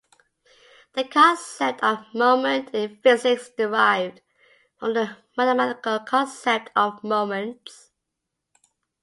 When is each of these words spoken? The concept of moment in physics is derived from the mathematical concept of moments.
The 0.93 1.03
concept 1.03 1.83
of 1.83 2.11
moment 2.15 2.73
in 2.73 2.97
physics 3.03 3.49
is 3.49 3.53
derived 3.55 4.21
from 4.79 4.95
the 4.95 5.15
mathematical 5.37 5.99
concept 5.99 6.71
of 6.75 7.03
moments. 7.03 7.91